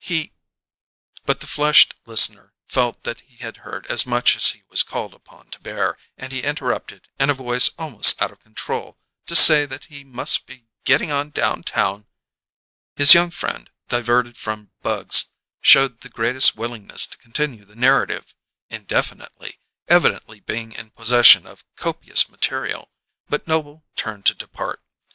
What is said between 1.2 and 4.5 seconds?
But the flushed listener felt that he had heard as much as